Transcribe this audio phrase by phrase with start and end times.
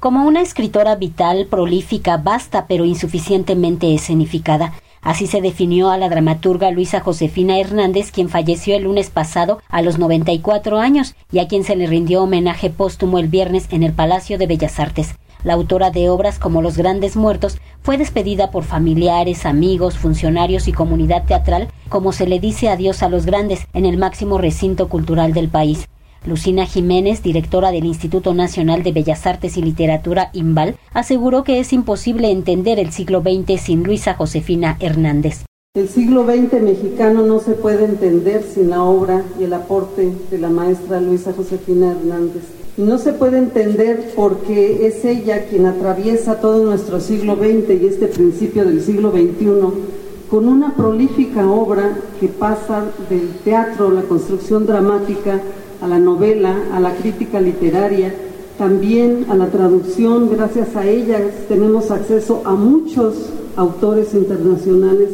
[0.00, 4.72] como una escritora vital, prolífica, vasta pero insuficientemente escenificada.
[5.02, 9.82] Así se definió a la dramaturga Luisa Josefina Hernández, quien falleció el lunes pasado a
[9.82, 13.92] los 94 años y a quien se le rindió homenaje póstumo el viernes en el
[13.92, 15.14] Palacio de Bellas Artes.
[15.44, 20.72] La autora de obras como Los Grandes Muertos fue despedida por familiares, amigos, funcionarios y
[20.72, 25.32] comunidad teatral, como se le dice adiós a los grandes en el máximo recinto cultural
[25.32, 25.88] del país.
[26.26, 31.72] Lucina Jiménez, directora del Instituto Nacional de Bellas Artes y Literatura IMBAL, aseguró que es
[31.72, 35.44] imposible entender el siglo XX sin Luisa Josefina Hernández.
[35.74, 40.38] El siglo XX mexicano no se puede entender sin la obra y el aporte de
[40.38, 42.42] la maestra Luisa Josefina Hernández.
[42.76, 47.86] Y no se puede entender porque es ella quien atraviesa todo nuestro siglo XX y
[47.86, 54.64] este principio del siglo XXI con una prolífica obra que pasa del teatro, la construcción
[54.64, 55.40] dramática,
[55.80, 58.14] a la novela, a la crítica literaria,
[58.58, 60.30] también a la traducción.
[60.30, 63.14] Gracias a ella tenemos acceso a muchos
[63.56, 65.08] autores internacionales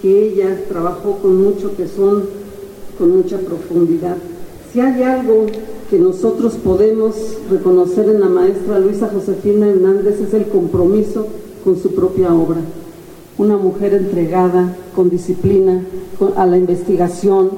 [0.00, 2.24] que ella trabajó con mucho tesón,
[2.98, 4.16] con mucha profundidad.
[4.72, 5.46] Si hay algo
[5.90, 7.14] que nosotros podemos
[7.50, 11.26] reconocer en la maestra Luisa Josefina Hernández es el compromiso
[11.64, 12.58] con su propia obra.
[13.38, 15.82] Una mujer entregada, con disciplina,
[16.36, 17.50] a la investigación,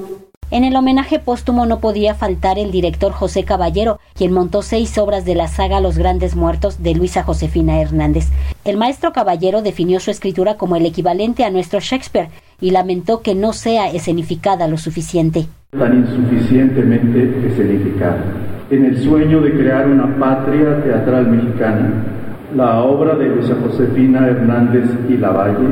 [0.50, 5.24] en el homenaje póstumo no podía faltar el director José Caballero, quien montó seis obras
[5.26, 8.28] de la saga Los Grandes Muertos de Luisa Josefina Hernández.
[8.64, 13.34] El maestro Caballero definió su escritura como el equivalente a nuestro Shakespeare y lamentó que
[13.34, 15.46] no sea escenificada lo suficiente.
[15.78, 18.24] Tan insuficientemente escenificada.
[18.70, 22.04] En el sueño de crear una patria teatral mexicana,
[22.56, 25.68] la obra de Luisa Josefina Hernández y Lavalle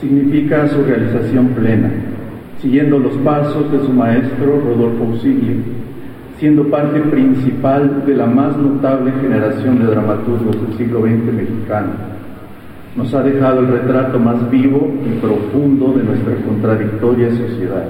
[0.00, 1.90] significa su realización plena
[2.60, 5.62] siguiendo los pasos de su maestro Rodolfo Usigli,
[6.38, 11.90] siendo parte principal de la más notable generación de dramaturgos del siglo XX mexicano.
[12.96, 17.86] Nos ha dejado el retrato más vivo y profundo de nuestra contradictoria sociedad,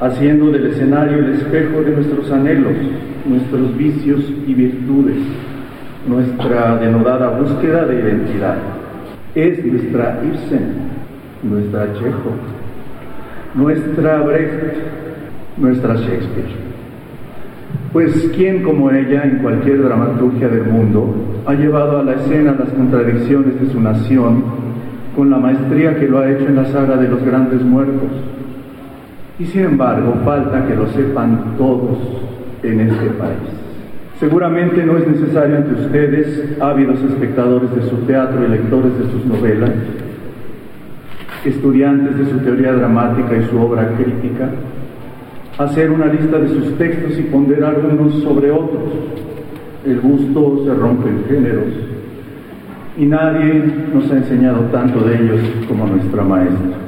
[0.00, 2.72] haciendo del escenario el espejo de nuestros anhelos,
[3.26, 5.16] nuestros vicios y virtudes,
[6.06, 8.56] nuestra denodada búsqueda de identidad.
[9.34, 10.72] Es nuestra Ibsen,
[11.42, 12.63] nuestra Chekhov,
[13.54, 14.76] nuestra Brecht,
[15.56, 16.64] nuestra Shakespeare.
[17.92, 21.14] Pues quién como ella en cualquier dramaturgia del mundo
[21.46, 24.42] ha llevado a la escena las contradicciones de su nación
[25.14, 28.10] con la maestría que lo ha hecho en la saga de los grandes muertos.
[29.38, 31.98] Y sin embargo, falta que lo sepan todos
[32.64, 33.38] en este país.
[34.18, 39.24] Seguramente no es necesario ante ustedes, ávidos espectadores de su teatro y lectores de sus
[39.26, 39.70] novelas,
[41.50, 44.50] estudiantes de su teoría dramática y su obra crítica,
[45.58, 48.82] hacer una lista de sus textos y ponderar unos sobre otros.
[49.84, 51.74] El gusto se rompe en géneros
[52.96, 56.78] y nadie nos ha enseñado tanto de ellos como nuestra maestra.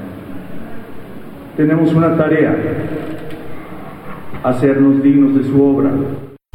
[1.57, 2.55] Tenemos una tarea,
[4.43, 5.91] hacernos dignos de su obra.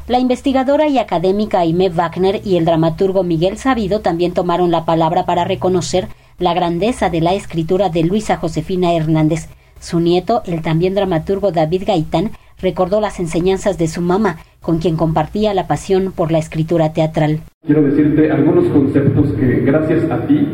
[0.08, 5.26] La investigadora y académica Aimee Wagner y el dramaturgo Miguel Sabido también tomaron la palabra
[5.26, 6.08] para reconocer
[6.42, 9.48] la grandeza de la escritura de Luisa Josefina Hernández.
[9.80, 12.32] Su nieto, el también dramaturgo David Gaitán,
[12.62, 17.40] recordó las enseñanzas de su mamá, con quien compartía la pasión por la escritura teatral.
[17.66, 20.48] Quiero decirte algunos conceptos que gracias a ti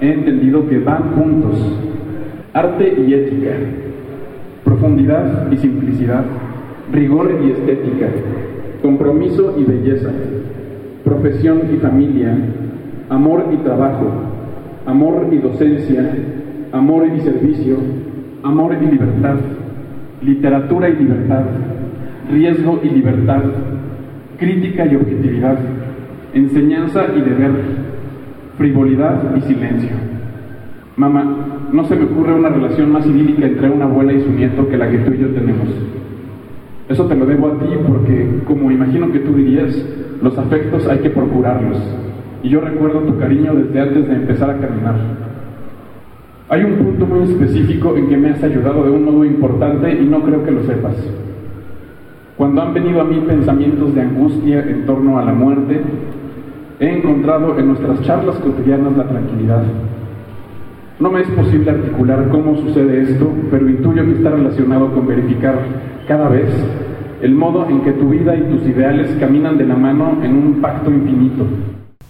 [0.00, 1.58] he entendido que van juntos.
[2.54, 3.50] Arte y ética,
[4.64, 6.24] profundidad y simplicidad,
[6.92, 8.08] rigor y estética,
[8.82, 10.10] compromiso y belleza,
[11.04, 12.36] profesión y familia,
[13.08, 14.31] amor y trabajo,
[14.86, 16.10] amor y docencia,
[16.72, 17.76] amor y servicio,
[18.42, 19.36] amor y libertad,
[20.22, 21.44] literatura y libertad,
[22.30, 23.42] riesgo y libertad,
[24.38, 25.58] crítica y objetividad,
[26.34, 27.52] enseñanza y deber,
[28.56, 29.90] frivolidad y silencio.
[30.96, 34.68] Mamá, no se me ocurre una relación más idílica entre una abuela y su nieto
[34.68, 35.68] que la que tú y yo tenemos.
[36.88, 39.74] Eso te lo debo a ti porque, como imagino que tú dirías,
[40.20, 41.78] los afectos hay que procurarlos
[42.42, 44.94] y yo recuerdo tu cariño desde antes de empezar a caminar.
[46.48, 50.04] Hay un punto muy específico en que me has ayudado de un modo importante y
[50.04, 50.96] no creo que lo sepas.
[52.36, 55.80] Cuando han venido a mí pensamientos de angustia en torno a la muerte,
[56.80, 59.62] he encontrado en nuestras charlas cotidianas la tranquilidad.
[60.98, 65.58] No me es posible articular cómo sucede esto, pero intuyo que está relacionado con verificar
[66.06, 66.50] cada vez
[67.22, 70.60] el modo en que tu vida y tus ideales caminan de la mano en un
[70.60, 71.46] pacto infinito.